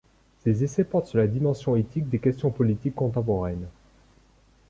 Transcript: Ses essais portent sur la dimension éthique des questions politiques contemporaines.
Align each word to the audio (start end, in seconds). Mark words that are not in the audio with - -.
Ses 0.39 0.63
essais 0.63 0.83
portent 0.83 1.05
sur 1.05 1.19
la 1.19 1.27
dimension 1.27 1.75
éthique 1.75 2.09
des 2.09 2.17
questions 2.17 2.49
politiques 2.49 2.95
contemporaines. 2.95 3.67